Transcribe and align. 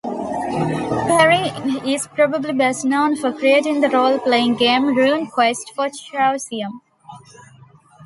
Perrin 1.05 1.87
is 1.87 2.07
probably 2.07 2.53
best 2.53 2.83
known 2.83 3.15
for 3.15 3.31
creating 3.31 3.81
the 3.81 3.89
role-playing 3.89 4.55
game 4.55 4.81
"RuneQuest" 4.95 5.75
for 5.75 5.89
Chaosium. 5.89 6.81